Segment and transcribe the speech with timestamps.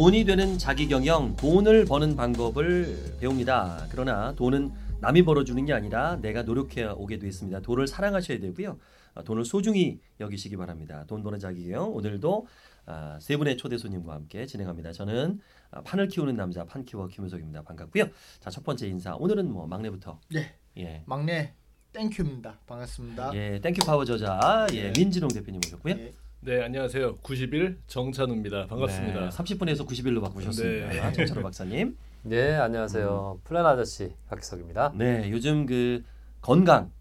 [0.00, 3.86] 돈이 되는 자기 경영, 돈을 버는 방법을 배웁니다.
[3.90, 4.72] 그러나 돈은
[5.02, 7.60] 남이 벌어주는 게 아니라 내가 노력해 오게 됐습니다.
[7.60, 8.78] 돈을 사랑하셔야 되고요.
[9.14, 11.04] 아, 돈을 소중히 여기시기 바랍니다.
[11.06, 12.46] 돈 버는 자기 경영 오늘도
[12.86, 14.92] 아, 세 분의 초대 손님과 함께 진행합니다.
[14.92, 15.38] 저는
[15.70, 17.60] 아, 판을 키우는 남자 판키워 김우석입니다.
[17.60, 18.06] 반갑고요.
[18.40, 21.02] 자 첫 번째 인사 오늘은 뭐 막내부터 네, 예.
[21.04, 21.52] 막내
[21.92, 22.60] 땡큐입니다.
[22.66, 23.32] 반갑습니다.
[23.34, 24.92] 예, 땡큐 파워 저자 예, 예.
[24.96, 25.94] 민진홍 대표님 오셨고요.
[25.94, 26.12] 예.
[26.42, 30.88] 네 안녕하세요 90일 정찬우입니다 반갑습니다 네, 30분에서 90일로 바꾸셨습니다.
[30.88, 31.12] 네.
[31.12, 31.98] 정찬호 박사님.
[32.24, 34.92] 네 안녕하세요 플랜 아저씨 박기석입니다.
[34.96, 36.02] 네, 요즘 그
[36.40, 36.92] 건강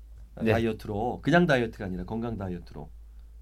[0.41, 0.51] 네.
[0.51, 2.89] 다이어트로 그냥 다이어트가 아니라 건강 다이어트로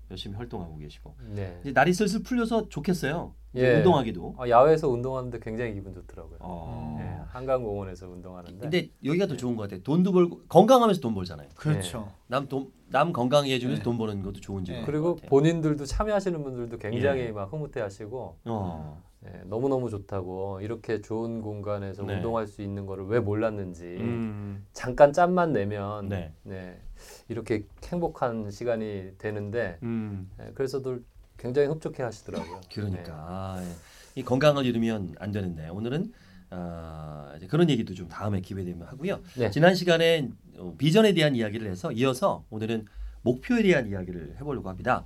[0.09, 3.33] 열심히 활동하고 계시고 네 이제 날이 슬슬 풀려서 좋겠어요.
[3.55, 3.77] 예.
[3.77, 4.35] 운동하기도.
[4.37, 6.37] 어, 야외에서 운동하는데 굉장히 기분 좋더라고요.
[6.41, 6.97] 어.
[6.99, 9.81] 네, 한강 공원에서 운동하는데 근데 여기가 더 좋은 것 같아요.
[9.81, 11.49] 돈도 벌고 건강하면서 돈 벌잖아요.
[11.55, 12.11] 그렇죠.
[12.27, 13.83] 남돈남 건강해 해주면서 네.
[13.83, 14.73] 돈 버는 것도 좋은 집.
[14.73, 14.83] 네.
[14.85, 17.31] 그리고 본인들도 참여하시는 분들도 굉장히 예.
[17.31, 19.03] 막 흐뭇해하시고 어.
[19.19, 22.15] 네, 너무 너무 좋다고 이렇게 좋은 공간에서 네.
[22.15, 24.65] 운동할 수 있는 거를 왜 몰랐는지 음.
[24.73, 26.31] 잠깐 짬만 내면 네.
[26.43, 26.79] 네,
[27.27, 30.29] 이렇게 행복한 시간이 되는데 음.
[30.37, 31.03] 네, 그래서들
[31.37, 32.61] 굉장히 흡족해 하시더라고요.
[32.73, 34.19] 그러니까 아, 예.
[34.19, 36.11] 이 건강을 잃으면 안 되는데 오늘은
[36.49, 39.19] 아, 이제 그런 얘기도 좀 다음에 기회 되면 하고요.
[39.37, 39.49] 네.
[39.49, 42.85] 지난 시간에 어, 비전에 대한 이야기를 해서 이어서 오늘은
[43.21, 45.03] 목표에 대한 이야기를 해보려고 합니다.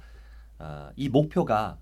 [0.59, 1.79] 아, 이 목표가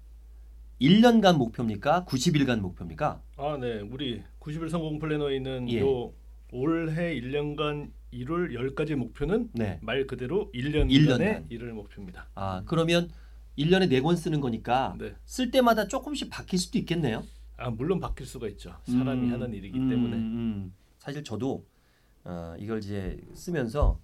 [0.81, 2.05] 1년간 목표입니까?
[2.05, 3.21] 90일간 목표입니까?
[3.37, 5.81] 아 네 우리 90일 성공 플래너에 있는 예.
[5.81, 6.13] 요
[6.51, 9.79] 올해 1년간 이룰 10가지 목표는 네.
[9.81, 11.45] 말 그대로 1년간의 1년간.
[11.49, 13.09] 이룰 목표입니다 아 그러면
[13.57, 15.13] 1년에 4권 쓰는 거니까 네.
[15.25, 17.23] 쓸 때마다 조금씩 바뀔 수도 있겠네요.
[17.57, 20.73] 아 물론 바뀔 수가 있죠 사람이 음, 하는 일이기 음, 때문에 음.
[20.97, 21.65] 사실 저도
[22.23, 23.99] 어, 이걸 이제 쓰면서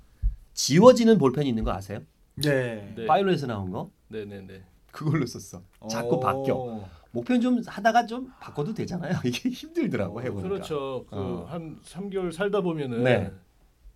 [0.53, 1.99] 지워지는 볼펜이 있는 거 아세요?
[2.35, 2.93] 네.
[2.95, 3.05] 네.
[3.05, 4.61] 파일로에서 나온 거 네 네 네
[4.95, 5.61] 그걸로 썼어.
[5.89, 6.19] 자꾸 오.
[6.21, 6.87] 바뀌어.
[7.11, 9.13] 목표는 좀 하다가 좀 바꿔도 되잖아요.
[9.25, 10.47] 이게 힘들더라고 해보니까.
[10.49, 11.45] 그렇죠 그 어.
[11.47, 13.31] 한 3개월 살다 보면은 네.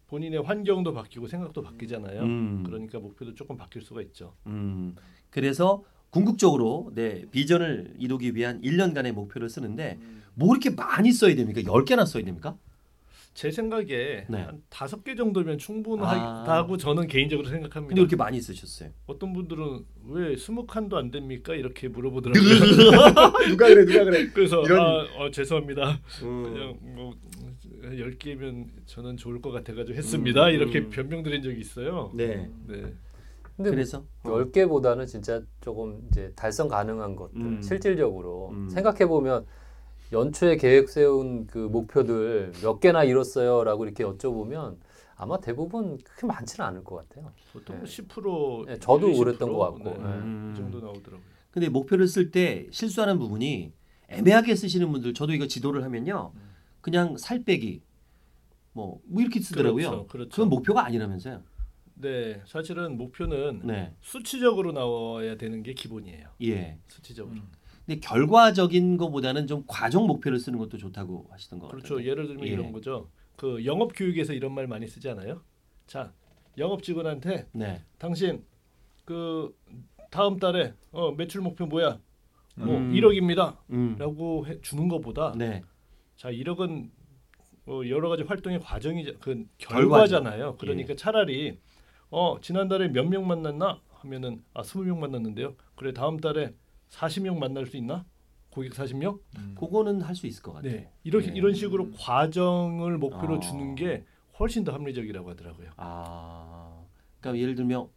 [0.08, 2.64] 본인의 환경도 바뀌고 생각도 바뀌잖아요 음.
[2.66, 4.96] 그러니까 목표도 조금 바뀔 수가 있죠 음,
[5.30, 10.00] 그래서 궁극적으로 내 비전을 이루기 위한 1년간의 목표를 쓰는데
[10.34, 11.62] 뭐 이렇게 많이 써야 됩니까?
[11.62, 12.58] 10개나 써야 됩니까?
[13.40, 14.38] 제 생각에 네.
[14.42, 17.88] 한 다섯 개 정도면 충분하다고 저는 개인적으로 생각합니다.
[17.88, 18.90] 근데 왜 이렇게 많이 쓰셨어요?
[19.08, 21.56] 어떤 분들은 왜 스무 칸도 안 됩니까?
[21.56, 22.44] 이렇게 물어보더라고요.
[23.48, 24.28] 누가 그래 누가 그래?
[24.34, 26.02] 그래서 이런- 아, 어, 죄송합니다.
[26.24, 26.44] 음.
[26.44, 27.14] 그냥 뭐
[27.98, 30.48] 열 개면 저는 좋을 것 같아가지고 했습니다.
[30.48, 30.90] 음, 이렇게 음.
[30.90, 32.12] 변명드린 적이 있어요.
[32.14, 32.50] 네.
[32.68, 32.94] 네.
[33.56, 34.30] 근데 그래서 어.
[34.32, 37.62] 10개보다는 진짜 조금 이제 달성 가능한 것들 음.
[37.62, 38.70] 실질적으로 음.
[38.70, 39.46] 생각해 보면
[40.12, 44.78] 연초에 계획 세운 그 목표들 몇 개나 이뤘어요라고 이렇게 여쭤보면
[45.16, 47.32] 아마 대부분 그렇게 많지는 않을 것 같아요.
[47.54, 47.84] 보통 네.
[47.84, 49.84] 10% 네, 저도 20%, 그랬던 것 같고.
[49.84, 50.52] 네, 음.
[50.54, 51.28] 이 정도 나오더라고요.
[51.52, 53.74] 근데 목표를 쓸 때 실수하는 부분이
[54.08, 56.32] 애매하게 쓰시는 분들 저도 이거 지도를 하면요.
[56.82, 57.82] 그냥 살 빼기
[58.72, 59.90] 뭐, 뭐 이렇게 쓰더라고요.
[59.90, 60.30] 그렇죠, 그렇죠.
[60.30, 61.44] 그건 목표가 아니라면서요.
[61.96, 63.94] 네, 사실은 목표는 네.
[64.00, 66.30] 수치적으로 나와야 되는 게 기본이에요.
[66.44, 66.78] 예.
[66.88, 67.36] 수치적으로.
[67.36, 67.52] 음.
[67.90, 71.96] 근데 결과적인 것보다는 좀 과정 목표를 쓰는 것도 좋다고 하시던 것 그렇죠.
[71.96, 72.08] 같아요.
[72.08, 72.52] 예를 들면 예.
[72.52, 73.10] 이런 거죠.
[73.36, 75.42] 그 영업 교육에서 이런 말 많이 쓰지 않아요?
[75.88, 76.14] 자,
[76.60, 77.84] 영업 직원한테 네.
[77.98, 78.46] 당신
[79.06, 79.58] 그
[80.12, 82.00] 다음 달에 어, 매출 목표 뭐야?
[82.58, 82.94] 뭐 음.
[82.94, 83.58] 1억입니다.
[83.72, 83.96] 음.
[83.98, 85.64] 라고 해, 주는 것보다 네.
[86.16, 86.92] 자, 1억은
[87.66, 89.46] 어, 여러 가지 활동의 과정이 그.
[89.58, 90.58] 결과잖아요.
[90.58, 91.58] 그러니까 차라리
[92.12, 95.56] 어, 지난달에 몇 명 만났나 하면은 아, 20명 만났는데요.
[95.74, 96.54] 그래, 다음 달에
[96.90, 98.06] 40명 만날 수 있나?
[98.50, 99.20] 고객 40명?
[99.38, 99.56] 음.
[99.60, 100.72] 그거는 할 수 있을 것 같아요.
[100.74, 100.92] 네.
[101.04, 101.34] 이렇게 네.
[101.38, 103.40] 이런 식으로 과정을 목표로 어.
[103.40, 104.04] 주는 게
[104.40, 105.70] 훨씬 더 합리적이라고 하더라고요.
[105.78, 106.82] 아.
[107.20, 107.88] 그러니까 예를 들면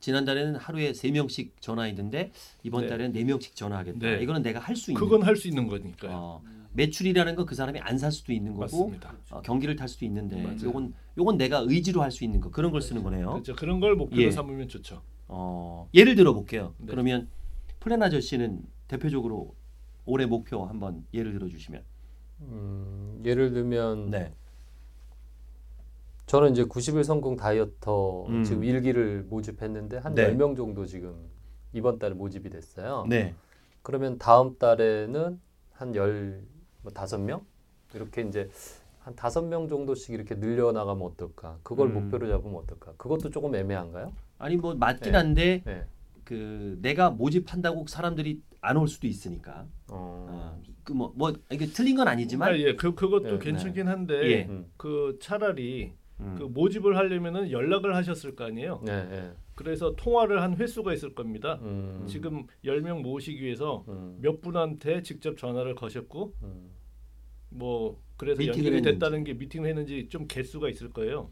[0.00, 2.32] 지난달에는 하루에 세 명씩 전화했는데
[2.62, 2.88] 이번 네.
[2.88, 3.98] 달에는 네 명씩 전화하겠다.
[3.98, 4.22] 네.
[4.22, 6.12] 이거는 내가 할 수 있는 그건 할 수 있는 거니까요.
[6.12, 6.42] 어,
[6.72, 9.14] 매출이라는 건 그 사람이 안 살 수도 있는 거고 맞습니다.
[9.30, 10.58] 어, 경기를 탈 수도 있는데 맞아요.
[10.62, 13.30] 요건 요건 내가 의지로 할 수 있는 거 그런 걸 쓰는 거네요.
[13.32, 13.56] 그렇죠.
[13.56, 14.30] 그런 걸 목표로 예.
[14.30, 15.02] 삼으면 좋죠.
[15.28, 16.74] 어, 예를 들어 볼게요.
[16.78, 16.86] 네.
[16.90, 17.28] 그러면
[17.80, 19.54] 플랜 아저씨는 대표적으로
[20.04, 21.82] 올해 목표 한번 예를 들어 주시면.
[22.42, 24.34] 음, 예를 들면 네.
[26.26, 28.44] 저는 이제 90일 성공 다이어터 음.
[28.44, 30.32] 지금 일기를 모집했는데 한 네.
[30.32, 31.28] 10명 정도 지금
[31.72, 33.04] 이번 달에 모집이 됐어요.
[33.08, 33.34] 네.
[33.82, 35.40] 그러면 다음 달에는
[35.72, 36.44] 한 열,
[36.82, 37.44] 뭐 다섯 명
[37.94, 38.48] 이렇게 이제
[39.00, 41.58] 한 다섯 명 정도씩 이렇게 늘려나가면 어떨까?
[41.62, 41.94] 그걸 음.
[41.94, 42.92] 목표로 잡으면 어떨까?
[42.96, 44.12] 그것도 조금 애매한가요?
[44.38, 45.18] 아니 뭐 맞긴 네.
[45.18, 45.84] 한데 네.
[46.30, 49.66] 그 내가 모집한다고 사람들이 안 올 수도 있으니까.
[49.90, 50.60] 어.
[50.84, 54.44] 그뭐뭐 이게 틀린 건 아니지만 아, 예, 그 그것도 네, 괜찮긴 한데 예.
[54.48, 54.70] 음.
[54.76, 56.36] 그 차라리 음.
[56.38, 58.80] 그 모집을 하려면은 연락을 하셨을 거 아니에요.
[58.84, 59.32] 네, 네.
[59.56, 61.58] 그래서 통화를 한 횟수가 있을 겁니다.
[61.62, 62.04] 음.
[62.06, 64.16] 지금 10명 모으시기 위해서 음.
[64.20, 66.70] 몇 분한테 직접 전화를 거셨고 음.
[67.48, 68.82] 뭐 그래서 연결이.
[68.82, 71.28] 됐다는 게 미팅을 했는지 좀 개수가 있을 거예요.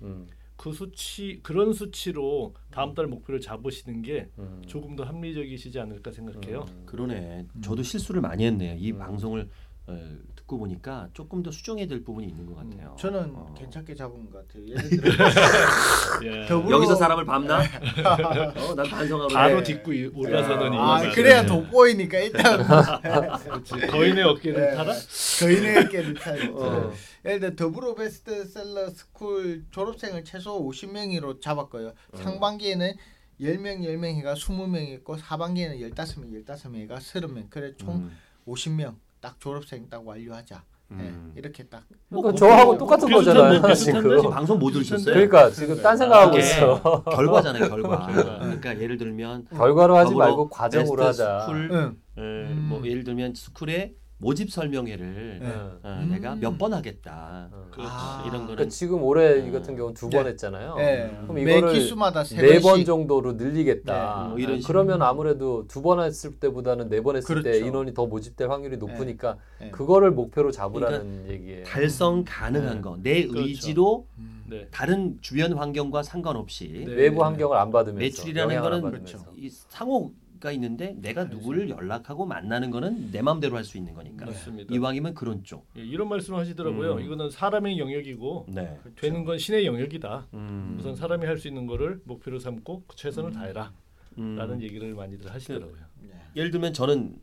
[0.59, 0.61] 음.
[0.61, 4.61] 그 수치 그런 수치로 다음 달 목표를 잡으시는 게 음.
[4.67, 6.67] 조금 더 합리적이시지 않을까 생각해요.
[6.69, 6.83] 음.
[6.85, 7.47] 그러네.
[7.63, 8.75] 저도 실수를 많이 했네요.
[8.77, 8.99] 이 음.
[8.99, 9.49] 방송을
[9.87, 12.97] 어, 듣고 보니까 조금 더 수정해야 될 부분이 있는 것 같아요.
[12.99, 13.55] 저는 어.
[13.57, 14.67] 괜찮게 잡은 것 같아요.
[14.67, 15.13] 예를 들어
[16.25, 16.47] 예.
[16.49, 17.59] 더불어- 여기서 사람을 밟나?
[17.61, 19.63] 어, 난 반성하고 바로 네.
[19.63, 22.67] 딛고 이- 올라서는 아 이유가 그래야 돋보이니까 일단.
[23.91, 24.75] 거인의 어깨를 네.
[24.75, 24.95] 타라.
[25.41, 26.51] 거인의 어깨를 타요.
[26.57, 26.93] 어.
[27.27, 31.93] 예를 들어 더불어 베스트셀러 스쿨 졸업생을 최소 50명으로 잡았고요.
[32.15, 32.95] 상반기에는
[33.41, 37.51] 10명 10명이가 20명 있고 하반기에는 15명 15명이가 30명.
[37.51, 38.17] 그래 총 음.
[38.47, 40.63] 50명 딱 졸업생 딱 완료하자.
[40.91, 41.33] 음.
[41.37, 43.61] 예, 이렇게 딱 그러니까 저하고 똑같은 비슷한 거잖아요.
[43.61, 44.31] 뭐 지금.
[44.31, 45.13] 방송 못 들으셨어요?
[45.13, 47.03] 그러니까 지금 딴 생각하고 그게 있어.
[47.05, 48.07] 결과잖아요, 결과.
[48.09, 48.39] 결과.
[48.39, 51.41] 그러니까 예를 들면 결과로 하지 말고 과정으로 하자.
[51.41, 51.97] 스쿨, 응.
[52.17, 52.67] 에, 음.
[52.71, 55.47] 뭐 예를 들면 스쿨의 모집 설명회를 네.
[55.47, 55.79] 응.
[55.85, 56.09] 어, 음.
[56.11, 57.49] 내가 몇 번 하겠다.
[57.53, 57.71] 응.
[57.71, 57.89] 그렇지.
[57.93, 58.23] 아.
[58.27, 59.53] 이런 거는 그러니까 지금 올해 이 음.
[59.53, 60.17] 같은 경우는 두 네.
[60.17, 60.75] 번 했잖아요.
[60.81, 61.17] 예.
[61.23, 64.23] 그럼 매 이거를 기수마다 세네번 정도로 늘리겠다.
[64.25, 64.67] 네, 뭐 이런 아, 식으로.
[64.67, 67.67] 그러면 아무래도 두 번 했을 때보다는 네 번 했을 때 그렇죠.
[67.67, 69.71] 인원이 더 모집될 확률이 높으니까 네.
[69.71, 71.65] 그거를 목표로 잡으라는 얘기예요.
[71.65, 72.81] 달성 가능한 네.
[72.81, 73.47] 거, 내 그렇죠.
[73.47, 74.43] 의지로 음.
[74.51, 74.67] 네.
[74.73, 76.93] 다른 주변 환경과 상관없이 네.
[76.93, 78.81] 외부 환경을 안 받으면서 매출이라는 거는.
[78.81, 79.19] 그렇죠.
[79.37, 80.11] 이 상호
[80.41, 84.27] 가 있는데 내가 누구를 연락하고 만나는 거는 내 마음대로 할 수 있는 거니까.
[84.27, 84.75] 맞습니다.
[84.75, 85.67] 이왕이면 그런 쪽.
[85.77, 86.95] 예, 이런 말씀을 하시더라고요.
[86.95, 87.01] 음.
[87.01, 88.79] 이거는 사람의 영역이고 네.
[88.97, 90.29] 되는 건 신의 영역이다.
[90.35, 90.77] 음.
[90.79, 93.73] 우선 사람이 할 수 있는 거를 목표로 삼고 그 최선을 다해라.
[94.19, 94.37] 음.
[94.37, 95.77] 라는 얘기를 많이들 하시더라고요.
[96.03, 96.11] 네.
[96.37, 97.17] 예를 들면 저는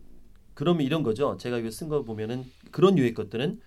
[0.53, 1.35] 그러면 이런 거죠.
[1.37, 3.59] 제가 이거 쓴 거 보면은 그런 유의 것들은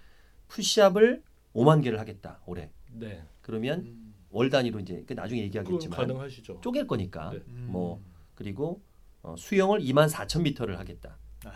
[0.48, 1.22] 푸시업을
[1.54, 2.70] 5만 개를 하겠다 올해.
[2.92, 3.22] 네.
[3.42, 4.14] 그러면 음.
[4.30, 6.60] 월 단위로 이제 그 나중에 그 얘기하겠지만 가능하시죠.
[6.62, 7.38] 쪼갤 거니까 네.
[7.48, 7.68] 음.
[7.70, 8.00] 뭐
[8.34, 8.80] 그리고
[9.22, 11.16] 어, 수영을 2만 4천 미터를 하겠다.
[11.44, 11.50] 아.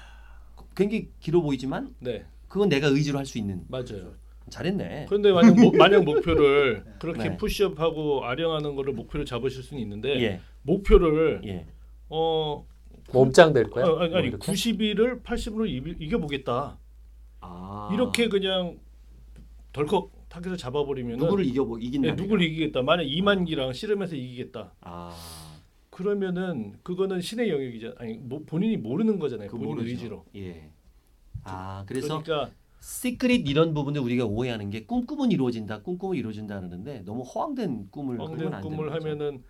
[0.77, 2.25] 굉장히 길어 보이지만 네.
[2.49, 3.65] 그건 내가 의지로 할 수 있는.
[3.69, 4.15] 맞아요.
[4.51, 5.07] 잘했네.
[5.09, 7.37] 그런데 만약, 모, 만약 목표를 그렇게 네.
[7.37, 11.67] 푸시업하고 아령하는 거를 목표로 잡으실 수는 있는데 예, 목표를 예.
[12.09, 12.67] 어
[13.13, 13.87] 몸짱 될 거야.
[13.87, 14.53] 어, 아니, 뭐 아니 이렇게?
[14.53, 16.77] 90일을 80으로 이겨 보겠다.
[17.41, 17.91] 아.
[17.95, 18.79] 이렇게 그냥
[19.73, 22.09] 덜컥 타겟을 잡아버리면 누구를 이겨 보 이긴다.
[22.09, 22.83] 네, 누구를 이기겠다.
[22.83, 24.75] 만약 이만기랑 씨름해서 이기겠다.
[24.81, 25.17] 아.
[25.93, 27.95] 그러면은 그거는 신의 영역이잖아.
[27.99, 29.49] 아니 뭐, 본인이 모르는 거잖아요.
[29.49, 29.91] 그 본인 모르죠.
[29.91, 30.25] 의지로.
[30.35, 30.71] 예.
[31.45, 37.23] 아, 그래서 그러니까 시크릿 이런 부분들 우리가 오해하는 게 꿈꾸면 이루어진다, 꿈꾸면 이루어진다 하는데 너무
[37.23, 39.09] 허황된 꿈을 황된 꾸면 안 꿈을 되는 거죠.
[39.09, 39.45] 하면은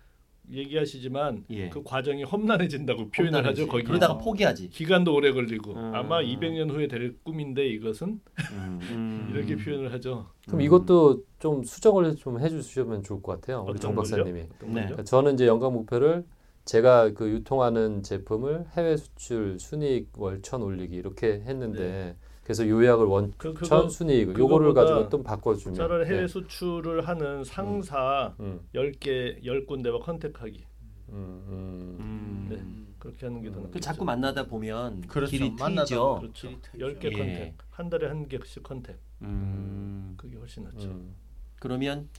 [0.51, 1.69] 얘기하시지만 예.
[1.69, 3.45] 그 과정이 험난해진다고 표현을.
[3.45, 3.67] 하죠.
[3.67, 4.69] 거기 그러다가 포기하지.
[4.69, 5.91] 기간도 오래 걸리고 음.
[5.95, 8.19] 아마 200년 후에 될 꿈인데 이것은
[8.51, 9.31] 음, 음.
[9.33, 10.27] 이렇게 표현을 하죠.
[10.45, 10.61] 그럼 음.
[10.61, 13.65] 이것도 좀 수정을 좀 해주시면 좋을 것 같아요.
[13.67, 13.95] 우리 정?
[13.95, 14.41] 박사님이.
[14.41, 14.47] 네.
[14.59, 16.25] 그러니까 저는 이제 연간 목표를
[16.65, 23.53] 제가 그 유통하는 제품을 해외 수출 순이익 월천 올리기 이렇게 했는데 그래서 요약을 월천 그
[23.53, 26.27] 그거 순이익 요거를 가지고 좀 바꿔주면 차라리 해외 네.
[26.27, 30.65] 수출을 하는 상사 음, 10개 10군데와 contact하기.
[31.09, 31.15] 음,
[31.47, 31.97] 음.
[31.99, 32.47] 음.
[32.49, 32.93] 네.
[32.99, 33.61] 그렇게 하는 게 더 음.
[33.63, 33.71] 낫죠.
[33.71, 35.31] 그 자꾸 만나다 보면 그렇죠.
[35.31, 36.19] 길이 트이죠.
[36.19, 36.49] 그렇죠.
[36.49, 36.59] 트이죠.
[36.77, 37.17] 10개 예.
[37.17, 37.57] contact.
[37.69, 38.99] 한 달에 한 개씩 contact.
[39.21, 40.15] 음.
[40.17, 40.89] 그게 훨씬 낫죠.
[40.89, 41.15] 음.
[41.59, 42.09] 그러면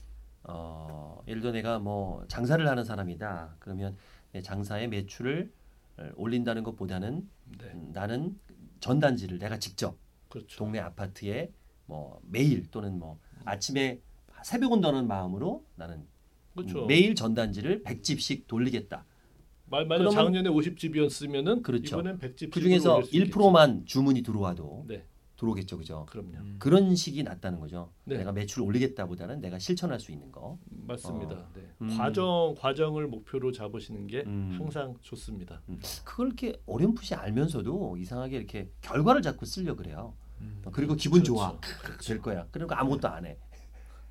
[0.43, 3.57] 어, 예를 들어 내가 뭐 장사를 하는 사람이다.
[3.59, 3.95] 그러면
[4.31, 5.51] 내 장사의 매출을
[5.97, 7.29] 어, 올린다는 것보다는
[7.59, 7.65] 네.
[7.73, 8.39] 음, 나는
[8.79, 9.97] 전단지를 내가 직접
[10.35, 10.57] 그렇죠.
[10.57, 11.51] 동네 아파트에
[11.85, 14.01] 뭐 매일 또는 뭐 아침에
[14.43, 16.05] 새벽 온다는 마음으로 나는
[16.53, 16.83] 그렇죠.
[16.83, 19.05] 음, 매일 전단지를 100집씩 돌리겠다.
[19.67, 21.99] 말 만약 작년에 50집이었으면은 그렇죠.
[21.99, 25.05] 이번엔 100집 그 중에서 1%만 주문이 들어와도 네.
[25.37, 26.05] 들어오겠죠, 그죠?
[26.09, 26.37] 그럼요.
[26.37, 26.55] 음.
[26.59, 27.91] 그런 식이 낫다는 거죠.
[28.05, 28.17] 네.
[28.17, 30.57] 내가 매출을 올리겠다보다는 내가 실천할 수 있는 거.
[30.69, 31.35] 맞습니다.
[31.35, 31.49] 어.
[31.53, 31.61] 네.
[31.81, 31.97] 음.
[31.97, 34.55] 과정 과정을 목표로 잡으시는 게 음.
[34.57, 35.61] 항상 좋습니다.
[35.69, 35.79] 음.
[36.03, 40.13] 그걸 이렇게 어렴풋이 알면서도 이상하게 이렇게 결과를 자꾸 쓰려 그래요.
[40.41, 40.61] 음.
[40.71, 41.33] 그리고 기분 그렇죠.
[41.35, 41.59] 좋아
[42.05, 42.45] 될 거야.
[42.51, 43.37] 그리고 아무것도 안 해.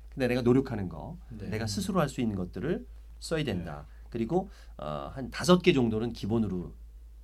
[0.09, 1.47] 근데 내가 노력하는 거, 네.
[1.49, 2.85] 내가 스스로 할 수 있는 것들을
[3.19, 3.85] 써야 된다.
[4.09, 6.73] 그리고 어, 한 다섯 개 정도는 기본으로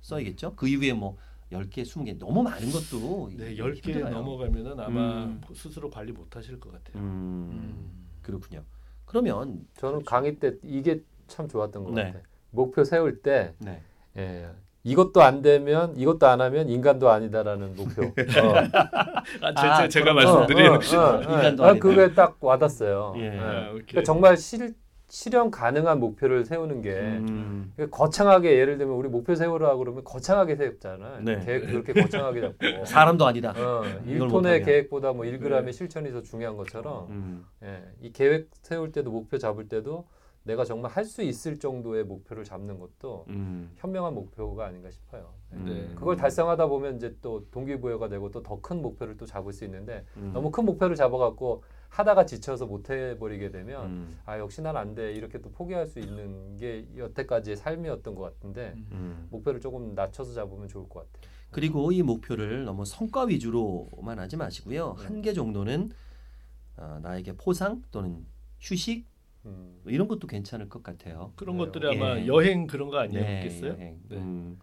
[0.02, 0.54] 써야겠죠.
[0.56, 1.16] 그 이후에 뭐
[1.50, 4.10] 10개, 20개 너무 많은 것도 네, 이게 10개 힘들어요.
[4.14, 5.40] 넘어가면은 아마 음.
[5.54, 7.02] 스스로 관리 못 하실 것 같아요.
[7.02, 8.06] 음, 음.
[8.22, 8.62] 그렇군요.
[9.06, 12.04] 그러면 저는 강의 때 이게 참 좋았던 것 네.
[12.04, 12.22] 같아요.
[12.50, 13.82] 목표 세울 때 네.
[14.16, 14.50] 예,
[14.84, 18.02] 이것도 안 되면 이것도 안 하면 인간도 아니다라는 목표.
[18.02, 18.54] 어.
[19.42, 21.88] 아, 제, 아, 제, 제가 말씀드린 어, 어, 어, 인간도 아, 아니다.
[21.88, 23.14] 그게 딱 와닿았어요.
[23.18, 23.22] 예.
[23.22, 23.38] 예.
[23.38, 23.70] 아.
[23.70, 24.74] 그러니까 정말 실,
[25.08, 30.56] 실현 가능한 목표를 세우는 게 음, 그러니까 거창하게 예를 들면 우리 목표 세우라 그러면 거창하게
[30.56, 31.18] 세웠잖아요.
[31.20, 31.38] 네.
[31.44, 32.56] 계획 그렇게 거창하게 잡고.
[32.86, 33.50] 사람도 아니다.
[33.56, 34.62] 어, 이걸 1톤의 못하면.
[34.64, 39.68] 계획보다 뭐 1g의 실천이 더 중요한 것처럼 음, 예, 이 계획 세울 때도 목표 잡을
[39.68, 40.06] 때도
[40.44, 43.70] 내가 정말 할 수 있을 정도의 목표를 잡는 것도 음.
[43.76, 45.34] 현명한 목표가 아닌가 싶어요.
[45.50, 45.62] 네.
[45.64, 45.94] 네.
[45.94, 50.04] 그걸 달성하다 보면 이제 또 동기부여가 되고 또 더 큰 목표를 또 잡을 수 있는데
[50.16, 50.30] 음.
[50.32, 54.18] 너무 큰 목표를 잡아갖고 하다가 지쳐서 못 해버리게 되면 음.
[54.24, 58.72] 아 역시 난 안 돼 이렇게 또 포기할 수 있는 게 여태까지의 삶이었던 것 같은데
[58.92, 59.28] 음.
[59.30, 61.30] 목표를 조금 낮춰서 잡으면 좋을 것 같아요.
[61.50, 64.96] 그리고 이 목표를 너무 성과 위주로만 하지 마시고요.
[64.98, 65.04] 네.
[65.04, 65.90] 한개 정도는
[66.78, 68.24] 어, 나에게 포상 또는
[68.58, 69.06] 휴식
[69.46, 69.80] 음.
[69.82, 71.32] 뭐 이런 것도 괜찮을 것 같아요.
[71.36, 71.64] 그런 네.
[71.64, 72.26] 것들이 아마 예.
[72.26, 73.72] 여행 그런 거 네, 아니었겠어요?
[73.72, 73.98] 여행.
[74.08, 74.16] 네.
[74.16, 74.58] 음.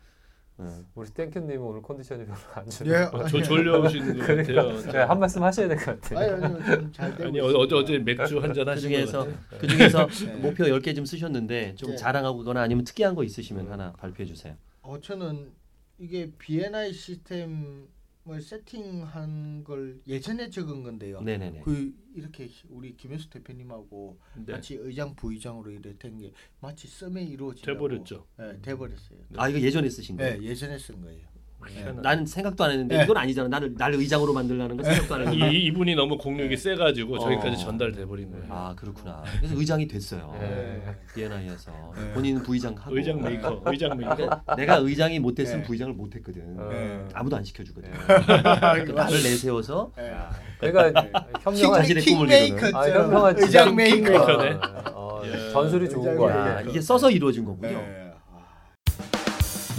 [0.62, 0.84] 어.
[0.94, 2.92] 우리 땡큐님 오늘 컨디션이 별로 안 좋아요.
[2.94, 3.18] 예.
[3.18, 4.92] 어, 저 졸려오시는 것 그러니까 같아요.
[4.92, 6.20] 네, 한 말씀 하셔야 될 것 같아요.
[6.20, 9.60] 아니 아니 되고 아니 어- 어제 어제 맥주 한잔 그 하신 중에서 것 같아요.
[9.62, 10.36] 그 중에서 네.
[10.36, 11.96] 목표 10개 좀 쓰셨는데 좀 네.
[11.96, 13.72] 자랑하거나 아니면 특이한 거 있으시면 음.
[13.72, 14.56] 하나 발표해 주세요.
[14.82, 15.52] 어 저는
[15.98, 17.88] 이게 BNI 시스템
[18.36, 21.22] 을 세팅한 걸 예전에 적은 건데요.
[21.22, 21.62] 네, 네, 네.
[21.64, 24.54] 그 이렇게 우리 김현수 대표님하고 네.
[24.54, 28.28] 같이 의장 부의장으로 이래 된게 마치 쓰면 이루어진 돼버렸죠.
[28.38, 29.20] 네, 돼버렸어요.
[29.38, 30.40] 아, 이거 예전에 쓰신 거예요?
[30.40, 31.28] 네, 예전에 쓴 거예요.
[31.68, 32.02] 희한하네.
[32.02, 33.04] 나는 생각도 안 했는데 네.
[33.04, 33.50] 이건 아니잖아.
[33.50, 35.52] 나를 날 의장으로 만들라는 거 생각도 안 했는데.
[35.54, 37.20] 이 이분이 너무 공력이 세가지고 어.
[37.20, 38.46] 저기까지 전달돼 버린 거예요.
[38.50, 39.24] 아 그렇구나.
[39.38, 40.36] 그래서 의장이 됐어요.
[40.40, 40.82] 네.
[41.14, 42.14] BNI에서 네.
[42.14, 42.96] 본인은 부의장 하고.
[42.96, 44.16] 의장 메이커, 의장 메이커.
[44.16, 45.68] 그러니까 내가 의장이 못했으면 네.
[45.68, 46.70] 부의장을 못했거든.
[46.70, 47.06] 네.
[47.14, 47.92] 아무도 안 시켜주거든.
[47.92, 47.98] 네.
[47.98, 50.14] 그러니까 나를 내세워서 네.
[50.60, 51.06] 그러니까
[51.42, 52.76] 현명한 자신의 꿈을 이루는.
[52.76, 54.10] 아, 현명한 의장 지장 메이커.
[54.10, 54.60] 메이커네.
[54.94, 55.52] 어, 야.
[55.52, 56.40] 전술이 좋은 의장 거 메이커.
[56.40, 56.70] 야, 같아요.
[56.70, 58.09] 이게 써서 이루어진 거군요.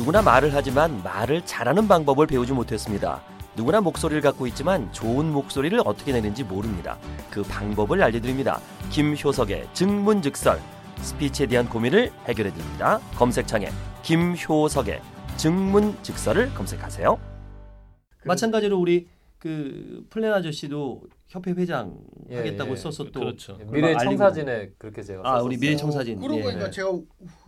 [0.00, 0.02] 네.
[0.02, 3.21] 누구나 말을 하지만 말을 잘하는 방법을 배우지 못했습니다.
[3.54, 6.97] 누구나 목소리를 갖고 있지만 좋은 목소리를 어떻게 내는지 모릅니다.
[7.30, 8.61] 그 방법을 알려드립니다.
[8.88, 10.59] 김효석의 즉문즉설
[11.02, 12.99] 스피치에 대한 고민을 해결해 드립니다.
[13.16, 13.69] 검색창에
[14.02, 15.02] 김효석의
[15.37, 17.19] 즉문즉설을 검색하세요.
[18.25, 19.07] 마찬가지로 우리
[19.40, 22.76] 그 플랜 아저씨도 협회 회장 예, 하겠다고 예.
[22.76, 23.56] 써서 또 그렇죠.
[23.73, 23.97] 미래.
[23.97, 25.61] 청사진에 그렇게 제가 아 우리 썼었어요.
[25.61, 26.42] 미래 청사진 그러고 예.
[26.42, 26.90] 보니까 제가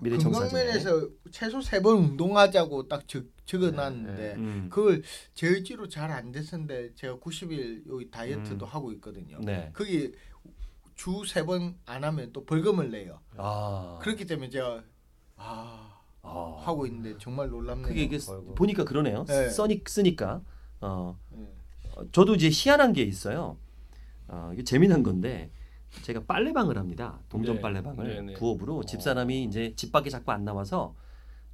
[0.01, 4.69] 미래 청사진 건강면에서 최소 세 번 운동하자고 딱 적, 적어놨는데 음.
[4.71, 5.03] 그걸
[5.35, 8.69] 제 의지로 잘 안 됐었는데 제가 90일 여기 다이어트도 음.
[8.69, 9.39] 하고 있거든요.
[9.41, 9.71] 네.
[9.75, 10.13] 거기
[10.95, 13.21] 주 세 번 안 하면 또 벌금을 내요.
[13.37, 14.83] 아 그렇기 때문에 제가
[15.37, 16.57] 아 아.
[16.63, 17.87] 하고 있는데 정말 놀랍네요.
[17.87, 18.19] 그게 이게.
[18.55, 19.25] 보니까 그러네요.
[19.27, 19.51] 네.
[19.51, 20.41] 써니 쓰니까.
[20.85, 21.17] 어,
[22.13, 23.57] 저도 이제 희한한 게 있어요.
[24.29, 25.51] 어, 이게 재미난 건데
[26.03, 27.21] 제가 빨래방을 합니다.
[27.29, 27.61] 동전 네.
[27.61, 28.33] 빨래방을 네, 네.
[28.35, 30.95] 부업으로 집사람이 이제 집 밖에 자꾸 안 나와서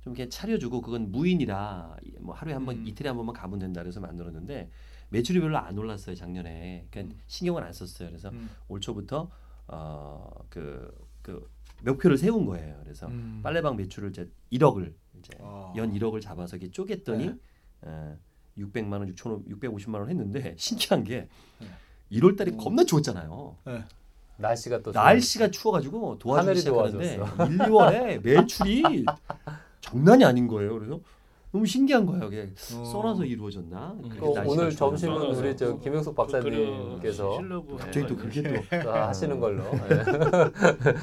[0.00, 2.86] 좀 이렇게 차려주고 그건 무인이라 뭐 하루에 한번 음.
[2.86, 4.70] 이틀에 한 번만 가면 된다 그래서 만들었는데
[5.10, 6.86] 매출이 별로 안 올랐어요 작년에.
[6.90, 7.20] 그러니까 음.
[7.26, 8.08] 신경을 안 썼어요.
[8.08, 8.48] 그래서 음.
[8.68, 9.30] 올 초부터
[9.66, 11.50] 어그 그
[11.82, 12.78] 목표를 세운 거예요.
[12.82, 13.40] 그래서 음.
[13.42, 15.72] 빨래방 매출을 이제 1억을 이제 아.
[15.76, 17.38] 연 1억을 잡아서 이렇게 쪼갰더니 네.
[17.82, 18.16] 어,
[18.58, 21.28] 600만 원, 6천 650만 원 했는데 신기한 게
[21.60, 21.68] 네.
[22.12, 22.56] 1월 달에 음.
[22.56, 23.56] 겁나 추웠잖아요.
[23.64, 23.84] 네.
[24.38, 27.44] 날씨가 또 날씨가 추워가지고 도와주기 시작하는데 도와줬어.
[27.46, 29.04] 1, 2월에 매출이
[29.80, 30.74] 장난이 아닌 거예요.
[30.74, 31.00] 그래서
[31.50, 32.26] 너무 신기한 거예요.
[32.26, 32.84] 이게 어.
[32.84, 33.96] 써놔서 이루어졌나?
[34.02, 34.10] 음.
[34.46, 34.70] 오늘.
[34.70, 35.40] 점심은 좋아서.
[35.40, 37.40] 우리 저 김영숙 박사님께서
[37.76, 39.64] 갑자기 또 그렇게 또또 하시는 걸로.
[39.64, 40.52] 예.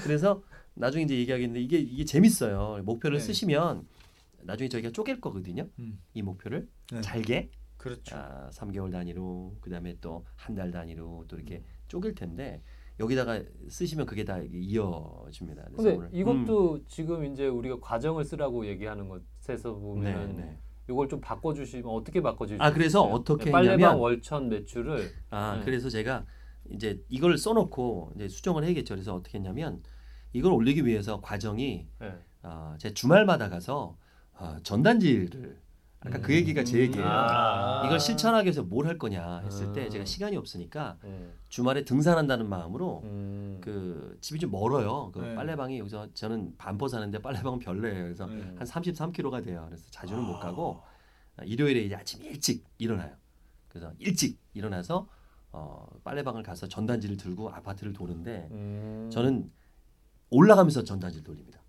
[0.04, 0.42] 그래서
[0.76, 2.80] 나중에 이제 얘기하겠는데 이게 이게 재밌어요.
[2.84, 3.24] 목표를 네.
[3.24, 3.86] 쓰시면
[4.46, 5.68] 나중에 저희가 쪼갤 거거든요.
[5.80, 6.00] 음.
[6.14, 7.02] 이 목표를 네.
[7.02, 8.16] 잘게 그렇죠.
[8.16, 12.62] 아, 3개월 단위로 그다음에 또 한 달 단위로 또 이렇게 쪼갤 텐데
[13.00, 15.64] 여기다가 쓰시면 그게 다 이어집니다.
[15.72, 20.60] 그래서 근데 오늘- 이것도 지금 이제 우리가 과정을 쓰라고 얘기하는 것에서 음, 보면 네, 네.
[20.90, 22.64] 이걸 좀 바꿔주시면 어떻게 바꿔주시죠?
[22.64, 25.66] 아, 그래서 어떻게 빨래방 월천 매출을 아 네.
[25.66, 26.26] 그래서 제가
[26.72, 28.94] 이제 이걸 써놓고 이제 수정을 해야겠죠.
[28.96, 29.84] 그래서 어떻게 했냐면
[30.34, 32.14] 이걸 올리기 위해서 과정이 네.
[32.44, 33.98] 아, 제 주말마다 가서
[34.38, 35.60] 아, 전단지를
[36.02, 37.08] 아까 그 얘기가 제 얘기예요.
[37.08, 37.84] 아.
[37.86, 39.90] 이걸 실천하기 위해서 뭘 할 거냐 했을 때 음.
[39.90, 41.32] 제가 시간이 없으니까 네.
[41.50, 43.58] 주말에 등산한다는 마음으로 음.
[43.62, 45.12] 그 집이 좀 멀어요.
[45.12, 45.34] 그 네.
[45.36, 48.04] 빨래방이 여기서 저는 반포 사는데 빨래방은 별로예요.
[48.04, 48.42] 그래서 네.
[48.56, 49.66] 한 33km가 돼요.
[49.68, 50.40] 그래서 자주는 못 아.
[50.40, 50.84] 가고
[51.38, 53.16] 아, 일요일에 이제 아침 일찍 일어나요.
[53.68, 55.08] 그래서 일찍 일어나서
[55.52, 59.10] 어, 빨래방을 가서 전단지를 들고 아파트를 도는데 음.
[59.12, 59.52] 저는
[60.30, 61.60] 올라가면서 전단지를 돌립니다.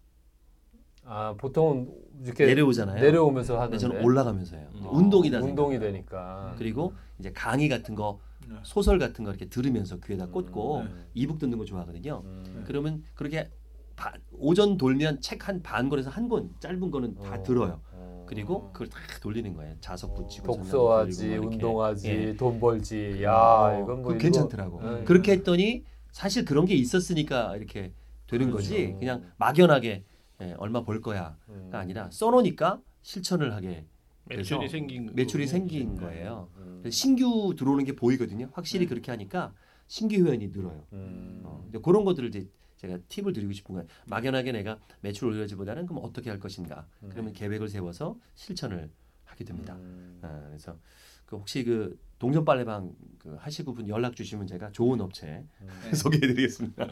[1.09, 1.89] 아 보통은
[2.25, 3.01] 이렇게 내려오잖아요.
[3.01, 4.69] 내려오면서 하는데 저는 올라가면서 해요.
[4.75, 4.87] 음.
[4.91, 5.39] 운동이다.
[5.39, 5.81] 운동이 생각해요.
[5.93, 6.55] 되니까.
[6.59, 8.57] 그리고 이제 강의 같은 거 네.
[8.63, 10.91] 소설 같은 거 이렇게 들으면서 귀에다 꽂고 네.
[11.15, 12.23] 이북 듣는 거 좋아하거든요.
[12.25, 12.65] 음.
[12.67, 13.49] 그러면 그렇게
[13.95, 17.43] 바- 오전 돌면 책 한 반 권에서 한 권 짧은 거는 다 어.
[17.43, 17.81] 들어요.
[17.93, 18.27] 어.
[18.29, 19.75] 그리고 그걸 다 돌리는 거예요.
[19.81, 21.37] 자석 붙이고 독서하지.
[21.37, 22.37] 운동하지, 예.
[22.37, 23.23] 돈 벌지.
[23.23, 24.83] 야 어, 이건 뭐 괜찮더라고.
[24.83, 25.05] 네.
[25.05, 27.93] 그렇게 했더니 사실 그런 게 있었으니까 이렇게
[28.27, 28.57] 되는 그렇죠.
[28.71, 28.97] 거지.
[28.99, 30.05] 그냥 막연하게
[30.43, 31.71] 예, 얼마 벌 거야가 음.
[31.73, 33.87] 아니라 써놓으니까 실천을 하게
[34.27, 35.47] 매출이 생긴 매출이.
[35.47, 36.01] 생긴 네.
[36.01, 36.51] 거예요.
[36.57, 36.83] 음.
[36.91, 38.51] 신규 들어오는 게 보이거든요.
[38.53, 38.89] 확실히 네.
[38.89, 39.55] 그렇게 하니까
[39.87, 40.85] 신규 회원이 늘어요.
[40.93, 41.41] 음.
[41.45, 43.89] 어, 그런 것들을 이제 제가 팁을 드리고 싶은 거예요.
[44.07, 46.87] 막연하게 내가 매출 올려지보다는 그럼 어떻게 할 것인가.
[47.09, 48.91] 그러면 계획을 세워서 실천을
[49.25, 49.77] 하게 됩니다.
[49.77, 50.19] 음.
[50.23, 50.77] 아, 그래서
[51.25, 55.27] 그 혹시 그 동전 빨래방 그 하시고 분 연락 주시면 제가 좋은 업체
[55.61, 55.95] 네.
[55.95, 56.87] 소개해드리겠습니다.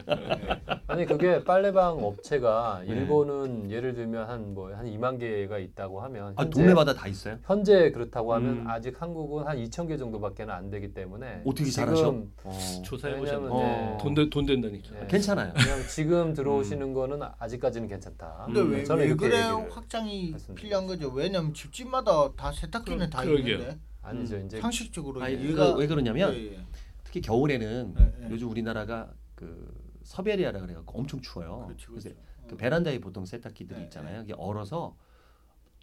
[0.85, 2.91] 아니 그게 빨래방 업체가 네.
[2.93, 7.39] 일본은 예를 들면 한 뭐한 2만 개가 있다고 하면 아 현재, 동네마다 다 있어요?
[7.43, 8.67] 현재 그렇다고 하면 음.
[8.67, 12.09] 아직 한국은 한 2천 개 정도밖에는 안 되기 때문에 어떻게 잘하셔?
[12.43, 13.97] 어, 조사해 왜냐면, 보셨는데 네.
[14.01, 14.99] 돈, 된- 돈 된다니까.
[14.99, 15.07] 네.
[15.07, 15.53] 괜찮아요.
[15.53, 18.43] 그냥 지금 들어오시는 거는 아직까지는 괜찮다.
[18.45, 19.41] 근데 음, 왜, 저는 왜 그래
[19.71, 20.35] 확장이.
[20.53, 21.09] 필요한 거죠?
[21.09, 23.55] 왜냐면 집집마다 다 세탁기는 그- 다 그러게요.
[23.55, 26.65] 있는데 아니죠 이제 상식적으로 아니, 얘가 그, 왜 그러냐면 예, 예.
[27.03, 28.27] 특히 겨울에는 네, 네.
[28.29, 31.63] 요즘 우리나라가 그 서베리아라 그래갖고 엄청 추워요.
[31.65, 32.25] 그렇지, 그래서 그렇지.
[32.47, 34.21] 그 베란다에 보통 세탁기들이 네, 있잖아요.
[34.21, 34.95] 이게 얼어서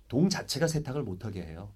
[0.08, 1.72] 동 자체가 세탁을 못하게 해요.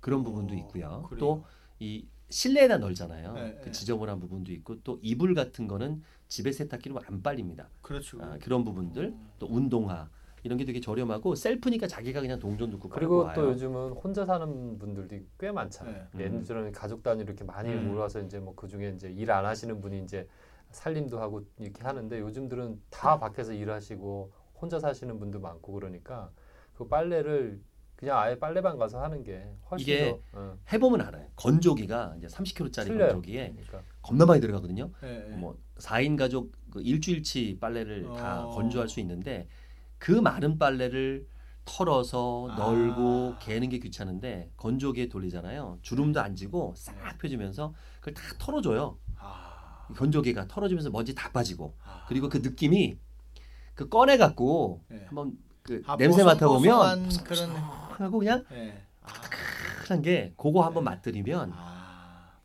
[0.00, 1.06] 그런 부분도 어, 있고요.
[1.08, 1.44] 그래요?
[1.78, 3.32] 또이 실내에다 널잖아요.
[3.32, 3.70] 네, 그 네.
[3.70, 7.70] 지저분한 부분도 있고 또 이불 같은 거는 집에 세탁기로 안 빨립니다.
[7.80, 8.18] 그렇죠.
[8.22, 10.10] 아, 그런 부분들 또 운동화
[10.44, 13.32] 이런 게 되게 저렴하고 셀프니까 자기가 그냥 동전 넣고 그리고 와요.
[13.34, 16.06] 또 요즘은 혼자 사는 분들도 꽤 많잖아요.
[16.14, 16.24] 네.
[16.24, 17.88] 예전에 가족 단위로 이렇게 많이 음.
[17.92, 20.26] 모여서 이제 뭐 그 중에 이제 일 안 하시는 분이 이제
[20.70, 26.30] 살림도 하고 이렇게 하는데 요즘들은 다 밖에서 일하시고 혼자 사시는 분도 많고 그러니까
[26.74, 27.60] 그 빨래를
[27.96, 31.26] 그냥 아예 빨래방 가서 하는 게 훨씬 이게 더 어, 해보면 알아요.
[31.36, 33.08] 건조기가 이제 30kg짜리 틀려요.
[33.08, 34.90] 건조기에 그러니까 겁나 많이 들어가거든요.
[35.02, 35.36] 예, 예.
[35.36, 38.50] 뭐 4인 가족 그 일주일치 빨래를 다 어.
[38.50, 39.48] 건조할 수 있는데
[39.98, 41.26] 그 많은 빨래를
[41.64, 42.56] 털어서 아.
[42.56, 45.78] 널고 개는 게 귀찮은데 건조기에 돌리잖아요.
[45.82, 48.98] 주름도 안 지고 싹 펴지면서 그걸 다 털어줘요.
[49.18, 52.04] 아, 건조기가 털어주면서 먼지 다 빠지고 아.
[52.08, 52.98] 그리고 그 느낌이
[53.74, 55.04] 그 꺼내 갖고 네.
[55.06, 58.82] 한번 그 아, 냄새 맡아 보면 그런 하고 그냥 예.
[59.02, 59.12] 아,
[59.84, 60.90] 큰게 그거 한번 네.
[60.90, 61.77] 맛들이면 아.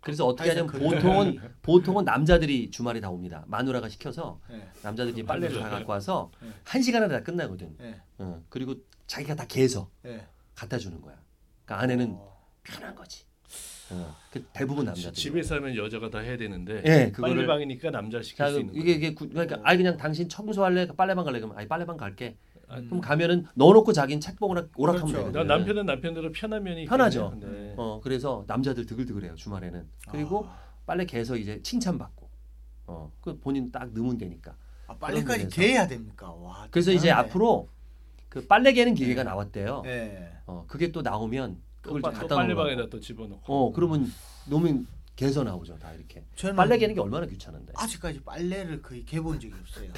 [0.04, 3.46] 그래서 어떻게 하냐면 그- 보통은 보통은 남자들이 주말에 다 옵니다.
[3.48, 4.68] 마누라가 시켜서 예.
[4.84, 6.50] 남자들이 빨래를 다 갖고 와서 네.
[6.66, 7.76] 한 시간 안에 다 끝나거든.
[7.82, 8.02] 예.
[8.18, 8.76] 어, 그리고
[9.08, 10.28] 자기가 다 개서 예.
[10.56, 11.16] 갖다 주는 거야.
[11.66, 12.46] 그러니까 아내는 어.
[12.64, 13.24] 편한 거지.
[13.92, 15.14] 어, 그 대부분 남자들.
[15.14, 18.92] 집에 사면 여자가 다 해야 되는데 예, 그거를 빨래방이니까 남자 시킬 자, 수 있는 이게
[18.94, 20.88] 이게 구- 그러니까 아이 그냥 당신 청소할래?
[20.88, 21.40] 빨래방 갈래?
[21.40, 22.38] 그러면 아이 빨래방 갈게.
[22.74, 25.28] 아, 그럼 가면은 넣어놓고 자기는 책봉을 오락하면 그렇죠.
[25.32, 25.48] 되거든.
[25.48, 27.38] 나 남편은 남편대로 편한 면이 편하죠.
[27.40, 27.74] 네.
[27.78, 29.88] 어 그래서 남자들 드글드글해요 주말에는.
[30.10, 32.30] 그리고 아, 빨래 개서 이제 칭찬받고.
[32.86, 34.56] 어그 본인 딱 넣으면 되니까.
[34.88, 36.32] 아, 빨래까지 개야 됩니까?
[36.32, 36.68] 와.
[36.72, 37.30] 그래서 이제 대단하네.
[37.30, 37.70] 앞으로
[38.30, 39.84] 그 빨래 개는 기계가 나왔대요.
[39.86, 40.32] 예.
[40.46, 43.42] 어 그게 또 나오면 또, 그걸 또 갖다 놓으면 빨래방에다 또 집어넣고.
[43.46, 44.12] 어 그러면
[44.50, 46.24] 놓으면 개서 나오죠 다 이렇게.
[46.36, 47.74] 저는 빨래 개는 게 얼마나 귀찮은데.
[47.76, 49.92] 아직까지 빨래를 거의 개본 적이 없어요.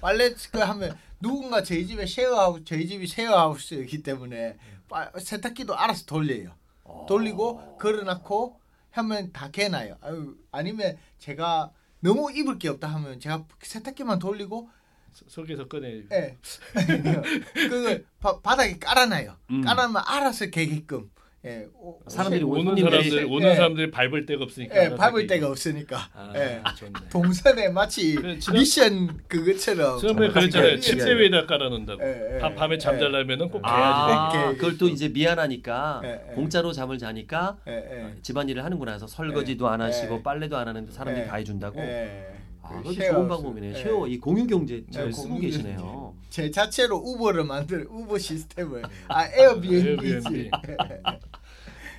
[0.00, 6.54] 빨래 그 하면 누군가 저희 집에 쉐어하우스 저희 집이 쉐어하우스이기 때문에 빠- 세탁기도 알아서 돌려요.
[6.84, 7.06] 어.
[7.08, 9.96] 돌리고 걸어놓고 하면 다 개나요.
[10.02, 14.68] 아유, 아니면 제가 너무 입을 게 없다 하면 제가 세탁기만 돌리고
[15.12, 16.02] 서- 속에서 꺼내.
[16.12, 16.36] 예.
[17.54, 19.36] 그걸 바, 바닥에 깔아놔요.
[19.50, 19.62] 음.
[19.62, 21.10] 깔아놓으면 알아서 개게끔.
[21.44, 21.66] 예.
[21.80, 23.54] 오- 사람들이 오는 사람들 오는 예.
[23.54, 24.84] 사람들이 밟을 데가 없으니까.
[24.84, 25.26] 예, 밟을.
[25.28, 25.96] 데가 없으니까.
[26.12, 26.60] 아, 예.
[26.76, 26.92] 좋네.
[27.10, 30.72] 동선에 마치 그 지난- 미션 그것처럼 처음에 아, 그랬잖아요.
[30.72, 31.14] 예, 침대 예.
[31.14, 32.02] 위에다 깔아놓는다고.
[32.02, 32.78] 예, 예, 밤, 밤에 예.
[32.78, 34.52] 잠잘라면은 꼭 아, 개야지.
[34.52, 36.34] 개- 그걸 또 이제 미안하니까 예, 예.
[36.34, 38.14] 공짜로 잠을 자니까 예, 예.
[38.22, 40.22] 집안일을 하는구나 해서 설거지도 안 하시고 예.
[40.24, 41.28] 빨래도 안 하는데 사람들이 예.
[41.28, 41.78] 다 해준다고.
[41.80, 42.26] 예.
[42.62, 43.28] 아, 그 그것도 share 좋은.
[43.28, 43.68] 방법이네.
[43.70, 43.74] 예.
[43.74, 46.07] share 이 공유 경제 잘 예, 쓰고 계시네요.
[46.28, 50.06] 제 자체로 우버를 만들 우버 시스템을 아 에어비앤비지.
[50.16, 50.50] 에어비앤비.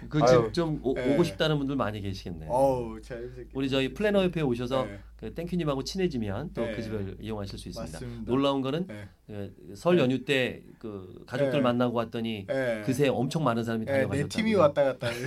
[0.08, 0.44] 그 아유.
[0.46, 1.14] 집 좀 예.
[1.14, 2.48] 오고 싶다는 분들 많이 계시겠네.
[2.50, 3.00] 어우.
[3.54, 5.00] 우리 저희 플래너 협회에 오셔서 예.
[5.18, 6.82] 그 땡큐님하고 친해지면 또 그 네.
[6.82, 8.00] 집을 이용하실 수 있습니다.
[8.00, 8.32] 맞습니다.
[8.32, 8.88] 놀라운 거는
[9.30, 9.52] 예.
[9.70, 11.62] 그 설 연휴 때 그 가족들 네.
[11.62, 12.82] 만나고 왔더니 예.
[12.86, 14.24] 그새 엄청 많은 사람이 예, 다녀가셨다고.
[14.24, 15.10] 네 팀이 왔다 갔다.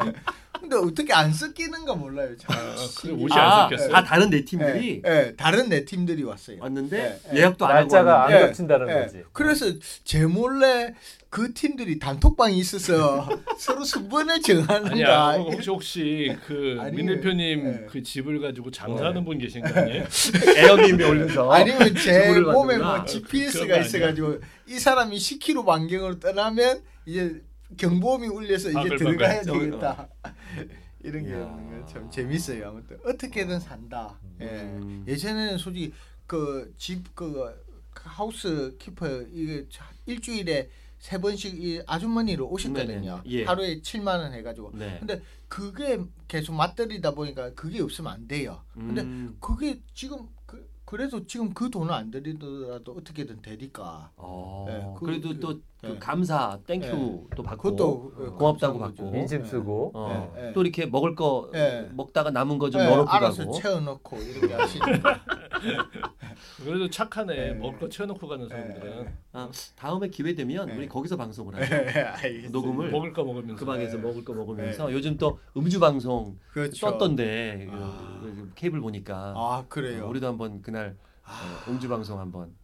[0.70, 2.36] 근데 어떻게 안 섞이는가 몰라요.
[2.38, 2.56] 참.
[2.56, 3.96] 아, 그래, 옷이 아, 안 섞였어요.
[3.96, 6.58] 아 다른 내 팀들이 예, 예, 다른 내 팀들이 왔어요.
[6.60, 7.38] 왔는데 예, 예.
[7.40, 8.46] 예약도 안 하고 날짜가 안 왔는데 예.
[8.46, 8.92] 겹친다는 예.
[9.02, 9.22] 거지.
[9.32, 9.66] 그래서
[10.04, 10.94] 제 몰래
[11.28, 13.28] 그 팀들이 단톡방이 있어서
[13.58, 15.32] 서로 아니야 정하는가.
[15.38, 17.86] 혹시 혹시 그 민 대표님 예.
[17.90, 20.04] 그 집을 가지고 장사하는 분 계신 거 아니에요?
[20.56, 22.78] 에어비앤비 올려서 아니면 제 몸에.
[22.78, 27.40] 뭐 GPS가 있어가지고 이 사람이 10km 반경으로 떠나면 이제
[27.76, 29.42] 경보음이 울려서 이제 들어가야.
[29.42, 30.08] 되겠다.
[31.02, 31.34] 이런 게.
[31.34, 32.68] 없는 거참 재밌어요.
[32.68, 34.18] 아무튼 어떻게든 산다.
[34.40, 34.44] 예.
[34.46, 35.04] 음.
[35.08, 35.92] 예전에는 솔직히
[36.26, 37.54] 그 집그
[37.94, 43.22] 하우스 키퍼 이게 자- 일주일에 세 번씩 이 아주머니를 오셨거든요.
[43.26, 43.44] 예.
[43.44, 44.72] 하루에 7만 원 해가지고.
[44.74, 44.96] 네.
[44.98, 48.62] 근데 그게 계속 맞들이다 보니까 그게 없으면 안 돼요.
[48.74, 49.36] 근데 음.
[49.40, 54.10] 그게 지금 그 그래도 지금 그 돈을 안 들이더라도 어떻게든 되니까.
[54.16, 55.98] 어, 예, 그- 그래도 그- 또 그 예.
[56.00, 58.78] 감사 thank you 또 받고 그것도 예, 고맙다고.
[58.80, 59.12] 받고.
[59.16, 60.52] 인심 쓰고 어, 예, 예.
[60.52, 61.88] 또 이렇게 먹을 거 예.
[61.94, 65.20] 먹다가 남은 거 좀 예, 넣어놓고 알아서 가고 채워넣고 이렇게 하시니까.
[66.64, 67.34] 그래도 착하네.
[67.34, 67.54] 네.
[67.54, 69.14] 먹을 거 채워놓고 가는 사람들은 네.
[69.32, 70.76] 아, 다음에 기회 되면 네.
[70.76, 71.74] 우리 거기서 방송을 하죠.
[71.74, 72.50] 알겠습니다.
[72.50, 73.56] 녹음을 먹을 거 먹으면서.
[73.56, 74.02] 그 방에서 네.
[74.02, 76.86] 먹을 거 먹으면서 요즘 또 음주 방송 그렇죠.
[76.90, 78.20] 떴던데 아.
[78.22, 80.04] 그 케이블 보니까 아 그래요.
[80.04, 82.54] 어, 우리도 한번 그날 아, 어, 음주 방송 한번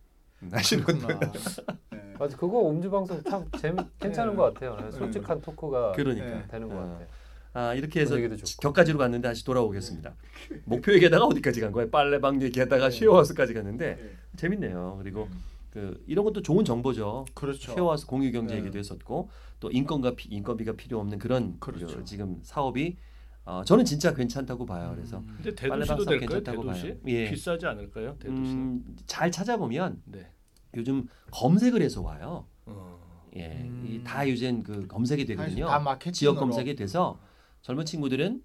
[0.50, 1.18] 하시는 그렇구나.
[1.90, 2.14] 네.
[2.18, 4.36] 맞아 그거 음주 방송 참 재미 괜찮은 네.
[4.36, 4.90] 것 같아요.
[4.90, 6.44] 솔직한 토크가 그러니까 네.
[6.48, 6.80] 되는 것 아.
[6.86, 7.06] 같아요.
[7.56, 8.16] 아 이렇게 해서.
[8.60, 10.14] 격가지로 갔는데 다시 돌아오겠습니다.
[10.66, 11.90] 목표 얘기하다가 어디까지 간 거예요?
[11.90, 12.98] 빨래방 얘기하다가 네.
[12.98, 14.10] 쉐어하우스까지 갔는데 네.
[14.36, 14.96] 재밌네요.
[15.02, 15.26] 그리고
[15.70, 17.24] 그 이런 것도 좋은 정보죠.
[17.32, 17.72] 그렇죠.
[17.72, 18.60] 쉐어하우스 공유 경제 네.
[18.60, 21.86] 얘기도 했었고 또 인건과 피, 인건비가 필요 없는 그런 그렇죠.
[21.86, 22.98] 그 지금 사업이
[23.46, 24.92] 어, 저는 진짜 괜찮다고 봐요.
[24.94, 25.38] 그래서 음.
[25.42, 26.28] 근데 빨래 대도시도 될까요?
[26.28, 26.82] 괜찮다고 대도시?
[26.88, 26.96] 봐요.
[27.06, 27.30] 예.
[27.30, 28.16] 비싸지 않을까요?
[28.18, 28.52] 대도시는.
[28.52, 30.30] 음, 잘 찾아보면 네.
[30.74, 32.46] 요즘 검색을 해서 와요.
[32.66, 33.30] 어.
[33.36, 33.86] 예, 음.
[33.88, 35.68] 이다 요즘 그 검색이 되거든요.
[36.12, 37.18] 지역 검색이 돼서
[37.66, 38.44] 젊은 친구들은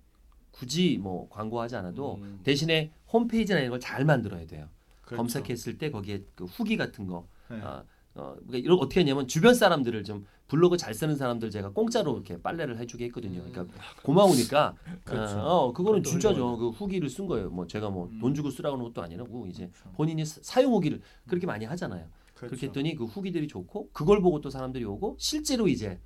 [0.50, 2.40] 굳이 뭐 광고하지 않아도 음.
[2.44, 4.68] 대신에 홈페이지나 이런 걸 잘 만들어야 돼요.
[5.04, 5.18] 그렇죠.
[5.18, 7.58] 검색했을 때 거기에 그 후기 같은 거, 네.
[7.62, 7.84] 아,
[8.16, 12.42] 어, 그러니까 이런 어떻게 했냐면 주변 사람들을 좀 블로그 잘 쓰는 사람들 제가 공짜로 이렇게
[12.42, 13.44] 빨래를 해주게 했거든요.
[13.44, 13.68] 그러니까
[14.02, 15.00] 고마우니까 음.
[15.06, 15.38] 그렇죠.
[15.38, 16.58] 어, 어, 그거는 진짜죠.
[16.58, 17.52] 그 후기를 쓴 거예요.
[17.52, 18.34] 뭐 제가 뭐돈 음.
[18.34, 19.96] 주고 쓰라고 하는 것도 아니라고 이제 그렇죠.
[19.96, 22.08] 본인이 사- 사용 후기를 그렇게 많이 하잖아요.
[22.34, 22.50] 그렇죠.
[22.56, 26.00] 그렇게 했더니 그 후기들이 좋고 그걸 보고 또 사람들이 오고 실제로 이제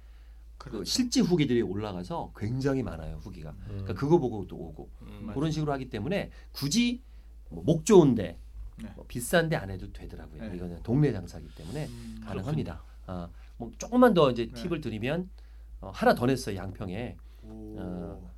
[0.66, 0.86] 그 그렇죠.
[0.86, 3.52] 실제 후기들이 올라가서 굉장히 많아요 후기가.
[3.52, 3.66] 음.
[3.68, 5.32] 그러니까 그거 보고 또 오고 음.
[5.34, 7.02] 그런 식으로 하기 때문에 굳이
[7.50, 8.40] 뭐 목 좋은데
[8.82, 8.92] 네.
[8.96, 10.50] 뭐 비싼데 안 해도 되더라고요.
[10.50, 10.56] 네.
[10.56, 12.84] 이거는 동네 장사기 때문에 음, 가능합니다.
[13.08, 14.62] 아, 뭐 조금만 더 이제 네.
[14.64, 15.30] 팁을 드리면
[15.82, 17.76] 어, 하나 더 냈어요 양평에 오.
[17.78, 18.32] 어,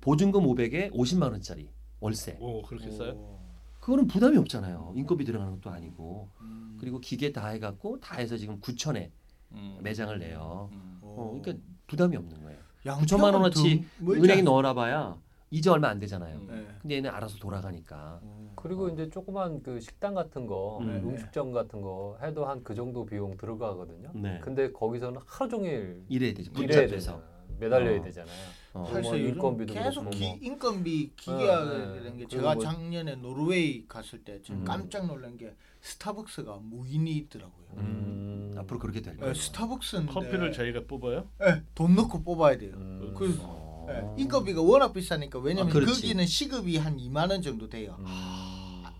[0.00, 2.36] 보증금 500에 50만 원짜리 월세.
[2.40, 2.88] 오 그렇게?
[3.12, 3.38] 오.
[3.80, 4.92] 그거는 부담이 없잖아요.
[4.96, 6.76] 인건비 들어가는 것도 아니고 음.
[6.78, 9.10] 그리고 기계 다 해갖고 다 해서 지금 9천에
[9.52, 9.78] 음.
[9.82, 10.68] 매장을 내요.
[10.72, 10.98] 음.
[11.02, 12.58] 어, 그러니까 부담이 없는 거예요.
[12.86, 15.16] 양평은 9천만 원어치 은행에 않- 넣어놔봐야
[15.50, 16.36] 이제 얼마 안 되잖아요.
[16.38, 16.46] 음.
[16.48, 16.66] 네.
[16.80, 18.20] 근데 얘는 알아서 돌아가니까.
[18.22, 18.50] 오.
[18.54, 20.88] 그리고 이제 조그만 그 식당 같은 거, 음.
[21.10, 21.18] 음.
[21.18, 24.10] 식점 같은 거 해도 한 그 정도 비용 들어가거든요.
[24.14, 24.38] 네.
[24.42, 26.50] 근데 거기서는 하루 종일 이래야 되지.
[26.56, 27.22] 일해야 붙잡혀서.
[27.60, 28.02] 매달려야 어.
[28.02, 28.36] 되잖아요.
[28.72, 28.78] 어.
[28.80, 30.38] 뭐 사실 인건비도 계속 그렇고 기, 뭐.
[30.40, 32.16] 인건비 기계화 네, 네.
[32.18, 34.64] 게 제가 뭐- 작년에 노르웨이 갔을 때 음.
[34.64, 37.66] 깜짝 놀란 게 스타벅스가 무인이 있더라고요.
[37.76, 39.32] 음, 앞으로 그렇게 될 거예요.
[39.32, 41.28] 네, 스타벅스인데 커피를 저희가 뽑아요?
[41.40, 42.72] 네, 돈 넣고 뽑아야 돼요.
[42.76, 43.14] 음.
[43.16, 43.86] 그 어.
[43.88, 45.80] 네, 인건비가 워낙 비싸니까 왜냐면 아.
[45.80, 47.96] 거기는 시급이 한 2만 원 정도 돼요.
[48.00, 48.04] 음.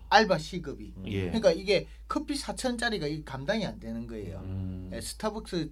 [0.09, 0.93] 알바 시급이.
[1.05, 1.21] 예.
[1.27, 4.41] 그러니까 이게 커피 4천짜리가 이게 감당이 안 되는 거예요.
[4.43, 4.87] 음.
[4.91, 5.71] 네, 스타벅스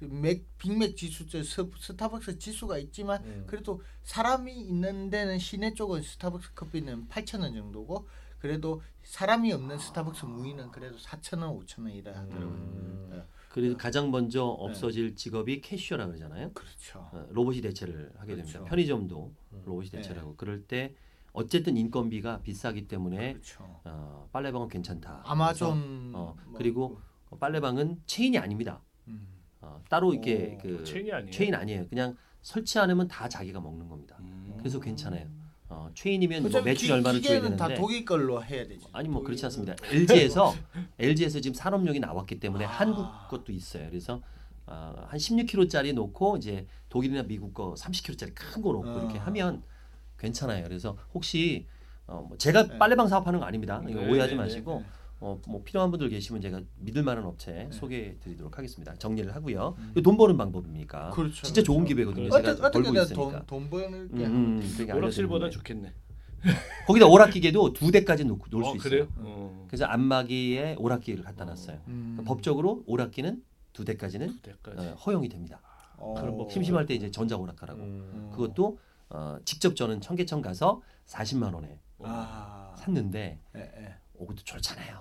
[0.00, 3.44] 맥 빅맥 지수 저 스- 스타벅스 지수가 있지만 음.
[3.46, 8.06] 그래도 사람이 있는 데는 시내 쪽은 스타벅스 커피는 8,000원 정도고
[8.38, 12.48] 그래도 사람이 없는 스타벅스 무인은 그래도 4,000원, 5,000원 이래 하더라고요.
[12.48, 13.08] 음.
[13.10, 13.24] 네.
[13.48, 16.52] 그래서 가장 먼저 없어질 직업이 캐셔라 그러잖아요.
[16.52, 17.00] 그렇죠.
[17.12, 18.52] 어, 로봇이 대체를 하게 됩니다.
[18.58, 18.64] 그렇죠.
[18.68, 19.62] 편의점도 음.
[19.64, 19.96] 로봇이 네.
[19.98, 20.94] 대체를 하고 그럴 때
[21.32, 23.64] 어쨌든 인건비가 비싸기 때문에 그렇죠.
[23.84, 25.22] 어, 빨래방은 괜찮다.
[25.24, 28.80] 아마존 어, 뭐 그리고 그- 빨래방은 체인이 아닙니다.
[29.08, 29.26] 음.
[29.68, 31.30] 어, 따로 이렇게 오, 그 체인이 아니에요.
[31.30, 31.86] 체인 아니에요.
[31.88, 34.16] 그냥 설치해 놓으면 다 자기가 먹는 겁니다.
[34.20, 34.54] 음.
[34.58, 35.26] 그래서 괜찮아요.
[35.68, 38.86] 어, 체인이면 뭐 매출 기- 얼마를 줘야 기계는 다 되는데 독일 걸로 해야 되지.
[38.92, 39.74] 아니 뭐 그렇지 않습니다.
[39.90, 40.54] LG에서
[40.98, 42.68] LG에서 지금 산업용이 나왔기 때문에 아.
[42.68, 43.86] 한국 것도 있어요.
[43.90, 44.22] 그래서
[44.66, 48.94] 어, 한 16kg짜리 놓고 이제 독일이나 미국 거 30kg짜리 큰 거 놓고 아.
[49.02, 49.62] 이렇게 하면
[50.18, 50.64] 괜찮아요.
[50.64, 51.66] 그래서 혹시
[52.06, 52.78] 어, 뭐 제가 네.
[52.78, 53.82] 빨래방 사업하는 거 아닙니다.
[53.86, 54.86] 이거 네, 오해하지 네, 마시고 네.
[55.20, 57.68] 어, 뭐 필요한 분들 계시면 제가 믿을 만한 업체 네.
[57.72, 58.94] 소개해 드리도록 하겠습니다.
[58.94, 59.74] 정리를 하고요.
[59.78, 60.02] 음.
[60.02, 61.10] 돈 버는 방법입니까?
[61.10, 61.42] 그렇죠.
[61.44, 61.94] 진짜 좋은 그렇죠.
[61.96, 62.28] 기회거든요.
[62.28, 62.36] 그렇죠.
[62.54, 63.46] 제가 어떻게 어떻게 벌고 든 있으니까.
[63.46, 65.92] 돈, 돈 버는 음, 게 음, 오락실보다 알려드리는 좋겠네.
[66.86, 68.90] 거기다 오락기계도 두 대까지 놓고 놀수 어, 있어요.
[68.90, 69.08] 그래요?
[69.16, 69.64] 어.
[69.66, 71.80] 그래서 안마기에 오락기를 갖다 놨어요.
[71.88, 72.14] 음.
[72.16, 74.86] 그러니까 법적으로 오락기는 두 대까지는 두 대까지.
[74.86, 75.60] 어, 허용이 됩니다.
[75.96, 76.14] 어.
[76.16, 77.80] 그럼 뭐 심심할 때 이제 전자 오락하라고.
[77.80, 78.30] 음.
[78.32, 78.78] 그것도
[79.10, 82.72] 어, 직접 저는 청계천 가서 40만 원에 아.
[82.78, 83.94] 샀는데 예, 예.
[84.18, 84.98] 오, 그것도 좋잖아요.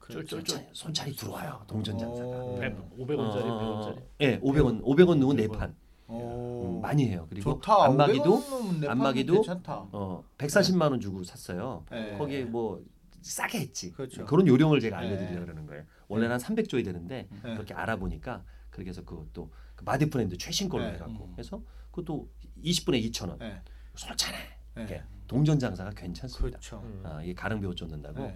[0.00, 0.36] 그렇죠.
[0.36, 1.62] 손차리, 손차리 들어와요.
[1.66, 2.28] 동전 장사가.
[2.28, 2.58] 오.
[2.58, 4.02] 백- 500원짜리, 어, 100원짜리.
[4.20, 5.58] 예, 500원, 500원 넣은 네 500원.
[5.58, 5.74] 판
[6.06, 6.76] 오.
[6.76, 7.26] 음, 많이 해요.
[7.28, 7.84] 그리고 좋다.
[7.84, 9.88] 안마기도 500원 넣으면 내 안마기도 괜찮다.
[9.92, 11.84] 어 140만 원 주고 샀어요.
[11.90, 12.16] 네.
[12.16, 12.82] 거기에 뭐
[13.20, 13.92] 싸게 했지.
[13.92, 14.24] 그렇죠.
[14.24, 15.08] 런 요령을 제가 네.
[15.08, 15.84] 알려드리려 고 그러는 거예요.
[16.08, 17.54] 원래는 한 300 줘야 되는데 네.
[17.54, 20.94] 그렇게 알아보니까 그렇게 해서 그것도 그 마디 브랜드 최신 걸로 네.
[20.94, 21.34] 해갖고 음.
[21.38, 22.30] 해서 그것도
[22.64, 23.38] 20분에 2천 원.
[23.38, 23.60] 네.
[23.94, 24.38] 솔찬해.
[24.86, 25.02] 네.
[25.26, 26.58] 동전 장사가 괜찮습니다.
[26.58, 26.82] 그렇죠.
[26.84, 27.02] 음.
[27.04, 28.34] 아, 이게 가랑비옷 쫓는다고 네.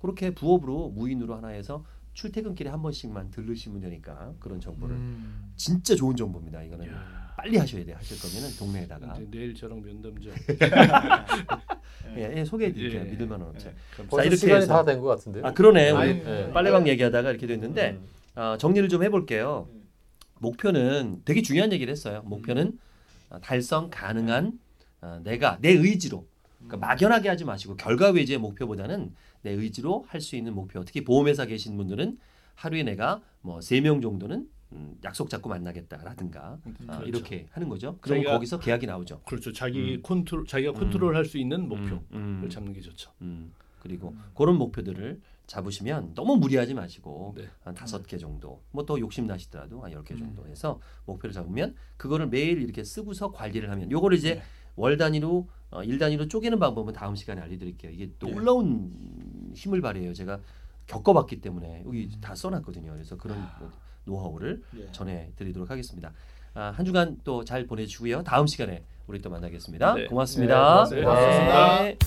[0.00, 5.52] 그렇게 부업으로 무인으로 하나 해서 출퇴근길에 한 번씩만 들르시면 되니까 그런 정보를 음.
[5.56, 6.62] 진짜 좋은 정보입니다.
[6.62, 7.24] 이거는 야.
[7.36, 7.96] 빨리 하셔야 돼요.
[7.98, 10.30] 하실 거면은 동네에다가 내일 저랑 면담죠.
[12.16, 13.00] 예, 예, 소개해 드릴게요.
[13.00, 13.04] 예.
[13.10, 13.70] 믿을 만한 업체.
[13.70, 13.74] 네.
[13.96, 15.44] 자, 벌써 이렇게 시간이 다 된 것 같은데요.
[15.46, 15.90] 아 그러네.
[15.90, 16.52] 우리 아니, 네.
[16.52, 17.98] 빨래방 얘기하다가 이렇게 됐는데
[18.36, 18.38] 음.
[18.40, 19.68] 어, 정리를 좀 해볼게요.
[19.72, 19.82] 음.
[20.38, 22.22] 목표는 되게 중요한 얘기를 했어요.
[22.26, 22.78] 목표는
[23.30, 24.58] 어, 달성 가능한
[25.04, 26.26] 어, 내가 내 의지로
[26.66, 29.12] 그러니까 막연하게 하지 마시고 결과 위주의 목표보다는
[29.42, 30.82] 내 의지로 할 수 있는 목표.
[30.84, 32.18] 특히 보험회사 계신 분들은
[32.54, 37.04] 하루에 내가 뭐 세 명 정도는 음, 약속 잡고 만나겠다라든가 아, 그렇죠.
[37.06, 37.98] 이렇게 하는 거죠.
[38.00, 39.20] 자기가- 거기서 계약이 나오죠.
[39.26, 39.52] 그렇죠.
[39.52, 40.02] 자기 음.
[40.02, 43.12] 컨트롤 자기가 컨트롤할 수 있는 목표를 음, 음, 잡는 게 좋죠.
[43.20, 43.52] 음.
[43.80, 47.46] 그리고 그런 목표들을 잡으시면 너무 무리하지 마시고 네.
[47.62, 50.18] 한 다섯 개 정도, 뭐더 욕심 나시더라도 한 열개 음.
[50.20, 54.42] 정도 해서 목표를 잡으면 그거를 매일 이렇게 쓰고서 관리를 하면 요거를 이제 네.
[54.76, 57.90] 월 단위로 어, 일 단위로 쪼개는 방법은 다음 시간에 알려드릴게요.
[57.92, 58.30] 이게 네.
[58.32, 58.90] 놀라운
[59.54, 60.12] 힘을 발휘해요.
[60.14, 60.38] 제가
[60.86, 62.20] 겪어봤기 때문에 여기 음.
[62.20, 62.92] 다 써놨거든요.
[62.92, 63.44] 그래서 그런
[64.04, 64.92] 노하우를 예.
[64.92, 66.12] 전해드리도록 하겠습니다.
[66.54, 68.22] 아, 한 주간 또 잘 보내주고요.
[68.22, 69.94] 다음 시간에 우리 또 만나겠습니다.
[69.94, 70.06] 네.
[70.06, 70.86] 고맙습니다.
[70.90, 71.82] 네, 고맙습니다.
[71.82, 71.98] 네.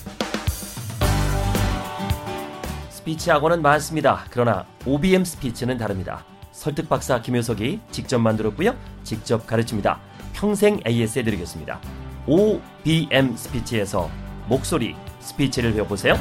[2.89, 4.25] 스피치 학원은 많습니다.
[4.30, 6.25] 그러나 OBM 스피치는 다릅니다.
[6.51, 8.75] 설득 박사 김효석이 직접 만들었고요.
[9.03, 9.99] 직접 가르칩니다.
[10.34, 12.07] 평생 AS 해드리겠습니다.
[12.27, 14.09] OBM 스피치에서
[14.47, 16.15] 목소리 스피치를 배워보세요.